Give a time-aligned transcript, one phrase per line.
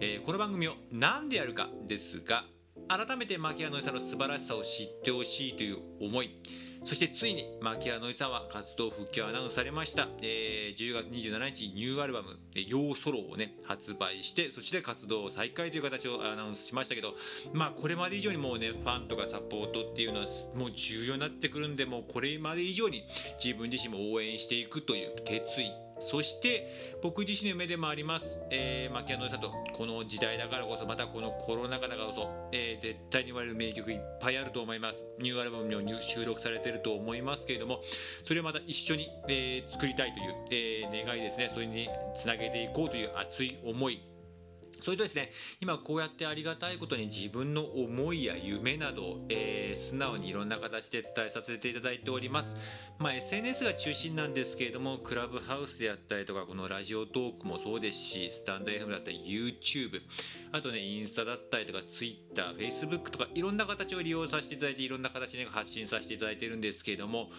[0.00, 2.44] えー、この番組を何でやるかですが
[2.88, 6.30] 改めて牧原のりさんの素晴らしさを知ってほしいという思い
[6.84, 17.14] そしてついに牧原のりさんは活動復帰をアナウンスされました、えー、10月27日ニューアルバム「ヨーソロ」をね発売してそして活動を再開という形をアナウンスしましたけど
[17.52, 20.26] まあこれまで以上にもうねファンとかサポートっていうのは
[20.56, 23.04] もう重要になってくるんでもうこれまで以上に
[23.42, 25.70] 自分自身も応援していくという決意
[26.02, 35.04] そして僕自身の夢でもあります、えー、牧野さんとこの時代だからこそまたこのコロナ禍だからこそ、えー、絶対に言われる名曲いっぱいあると思います。
[35.18, 37.80] ニューアルバムにも収録されてると思いますけれども
[38.24, 41.50] それをまた一緒に、えー、作りたいという、え願いですね。
[41.52, 44.11] それにつなげていこうという熱い思い。
[44.82, 45.30] それとですね
[45.60, 52.56] 今こうやってありがたいことに自分の思いや夢など、えー、素直にいろんな形で伝えさせていただいております、
[52.98, 60.00] まあ、SNS が中心なんですけれどもクラブハウスであったりとかこのラジオトークもそうですしスタンド FM だったり YouTube
[60.52, 67.30] あとねインスタだったりとか TwitterFacebook とかいろんな形を利用させていただいていろんな形で発信させていただいているんですけれども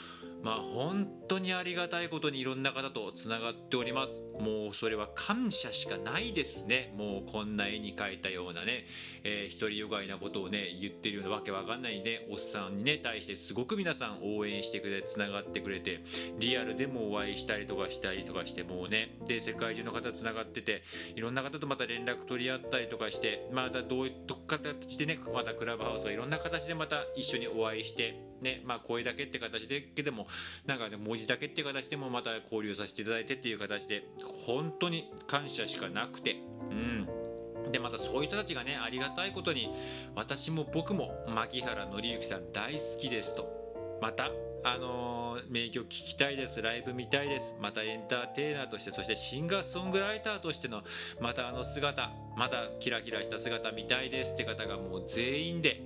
[0.44, 4.12] まあ本当にありがたいことにいろんな方とつながっております。
[4.40, 6.94] もうそれは感謝しかないですね。
[6.98, 8.86] もうこんな絵に描いたようなね、
[9.23, 16.03] えー、独りよがいなことをね言ってるようなわけわかんないねおっさんにね対してすごく皆さん応援してくれつながってくれて
[16.38, 20.84] リアルでもお会いしたりとかしたりとかしてもうねで世界中の方つながってて
[21.16, 24.13] いろんな方とまた連絡取り合ったりとかしてまたどういう
[24.46, 30.28] 形でねまたクラブハウスがいろんな形でまた一緒にお会いしてねまあ声だけって形でけでも
[30.68, 34.03] なんかね文字だけって形でもまた交流させていただいてっていう形で
[34.46, 36.38] 本当に感謝しかなくて
[36.69, 37.22] うん。
[37.72, 39.69] でまたそういう人たちがねありがたいことに
[40.16, 43.63] 私も僕も牧原紀之さん大好きですと。
[44.01, 44.31] また
[44.66, 47.56] あのー、名曲聴きたいですライブ見たいです。
[47.59, 50.84] またエンターテイナーとしてそしてシンガーソングライターとしての
[51.19, 55.81] またあの姿またキラキラした姿見たいですって方がもう全員で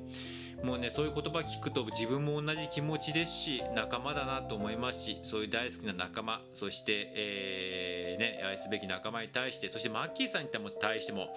[0.64, 10.50] もうねそういう言葉聞くと自分も同じ気持ちですし仲間だなと思いますしそういう大好きな仲間そして、えー、ね、愛すべき仲間に対してそしてマッキーさんに
[10.82, 11.28] 対しても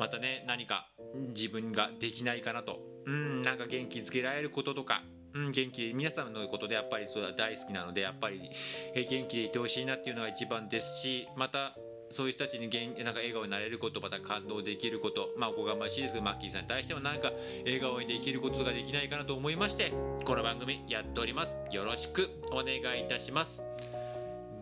[0.00, 0.88] またね何か
[1.34, 5.02] 自分ができないかなとうんなんか元気づけられることとか
[5.34, 8.50] うん、元気で皆さんのことでやっぱりそれは大好きなのでやっぱり、
[8.94, 11.74] 元気でいてほしいなっていうのが一番ですしまた
[12.10, 12.68] そういう人たちに
[13.04, 15.30] なんか笑顔になれることまた感動できること。
[15.36, 17.32] まあおこがましいですけどマッキーさんに対してもなんか
[17.64, 19.92] 笑顔にできることができないかなと思いまして
[20.24, 21.56] この番組やっております。
[21.70, 23.62] よろしくお願いいたします。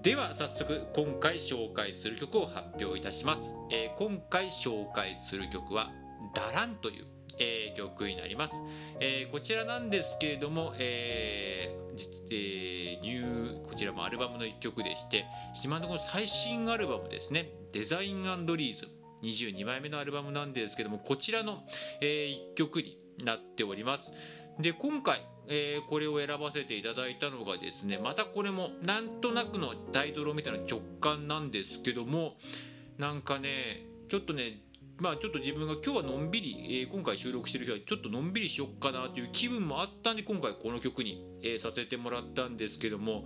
[0.03, 5.93] では早速今回紹介する曲を発表いたします、えー、今回紹介する曲は
[6.35, 7.05] 「ダラン」という
[7.43, 8.55] えー、曲になります、
[9.01, 15.27] えー、こちらなんですけれども、えーえー、ニューこちらもアルバムの1曲でして
[15.65, 18.89] 今のところ最新アルバムですね「デザインリーズ」
[19.23, 21.63] 22枚目のアルバムなんですけどもこちらの、
[22.01, 24.13] えー、1曲になっております。
[24.59, 32.37] で今回、えー、これを選ばせていただいたのがですねまたこれもなんとなくのタイトルを見たの直感なんですけども
[32.99, 34.61] なんかねちょっとね
[35.03, 43.25] まあちょっと自分が今日はのんびり、えー、今回収録してる日はちょっとのんびりしよっかなという気分もあったんで今回この曲に、えー、させてもらったんですけども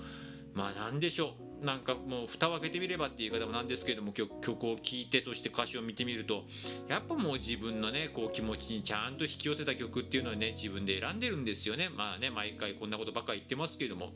[0.55, 1.65] まあ何でしょう。
[1.65, 6.45] なんかもう蓋を開けてみればっていう言い方もなんですけども曲曲を聴いてそして歌詞を見てみると
[6.89, 11.91] やっぱもう自分のねこう気持ちにちゃんと引き寄せた曲っていうのはね自分で選んでるんですよね。
[11.91, 14.13] まあね毎回こんなことばっかり言ってますけども。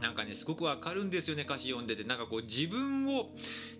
[0.00, 2.04] なんかねすごくわかるんですよね歌詞読んでて。
[2.04, 3.30] なんかこう自分を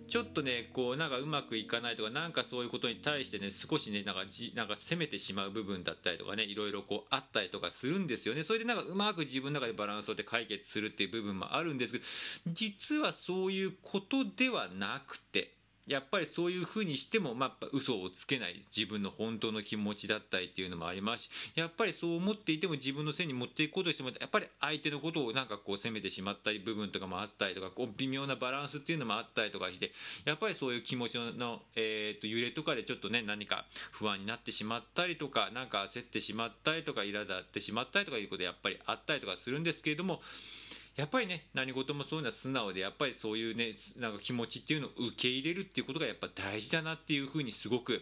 [0.07, 8.43] ちょっとねこうなんかうまくいかないとかなんかそういうことに対してね少しねなんかじなんか責めてしまう部分だったりとかねいろいろこうあったりとかするんですよね。
[8.43, 12.05] それでなんかうまく自分の中でバランスをって解決するっていう部分もあるんですけど
[12.47, 15.56] 実はそういうことではなくて
[15.87, 29.91] やっぱりそういうふうにしても、まあ、嘘をつけない自分の本当の気持ちだったりっていうのもありますしやっぱりそう思っていても自分のせいに持っていこうとしてもやっぱり相手のことをなんかこう責めてしまったり部分とかもあったりとかこう微妙なバランスっていうのもあったりとかして
[30.25, 40.19] やっぱりそういう気持ちの、えー、と揺れとかでちょっとね何か不安になってしまったりとか何か焦ってしまったりとか苛立ってしまったりとかいうことやっぱりあったりとかするんですけれども
[40.97, 48.01] やっぱりね何事もそういうのは素直でやっぱりそういうねなんか気持ちっていうのを受け入れるっていうことがやっぱ大事だなっていうふうにすごく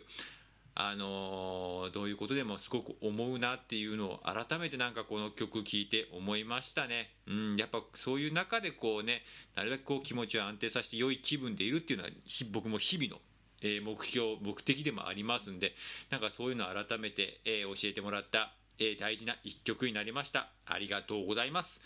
[0.77, 7.11] あのー、どういうことでもすごく思うなっていうのを改めてなんかこの曲聴いて思いましたね。
[7.27, 9.21] うん、やっぱそういう中でこうね、
[9.55, 12.11] なるべくこう気持ちを安定させて良い気分でいるっていうのは
[12.51, 13.21] 僕も日々の
[13.61, 15.73] え目標、目的でもありますんで、
[16.09, 20.49] なんかそういうのを改めて、え教えてもらった、え大事な一曲になりました。
[20.65, 21.81] ありがとうございます。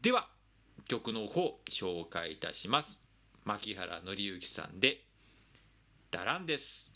[0.00, 0.28] では、
[0.90, 2.98] 曲の方、紹介いたします。
[3.44, 5.04] 牧原紀之さんで、
[6.10, 6.89] ダランです。